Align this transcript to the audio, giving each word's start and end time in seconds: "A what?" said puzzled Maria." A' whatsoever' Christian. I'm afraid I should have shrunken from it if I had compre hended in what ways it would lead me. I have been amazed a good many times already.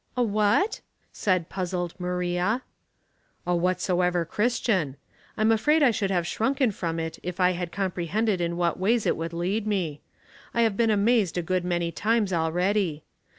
"A 0.17 0.23
what?" 0.23 0.81
said 1.23 1.47
puzzled 1.47 1.93
Maria." 1.99 2.63
A' 3.45 3.55
whatsoever' 3.55 4.25
Christian. 4.25 4.97
I'm 5.37 5.51
afraid 5.51 5.83
I 5.83 5.91
should 5.91 6.09
have 6.09 6.25
shrunken 6.25 6.71
from 6.71 6.99
it 6.99 7.19
if 7.21 7.39
I 7.39 7.51
had 7.51 7.71
compre 7.71 8.07
hended 8.07 8.41
in 8.41 8.57
what 8.57 8.79
ways 8.79 9.05
it 9.05 9.15
would 9.15 9.31
lead 9.31 9.67
me. 9.67 10.01
I 10.55 10.61
have 10.63 10.75
been 10.75 10.89
amazed 10.89 11.37
a 11.37 11.43
good 11.43 11.63
many 11.63 11.91
times 11.91 12.33
already. 12.33 13.03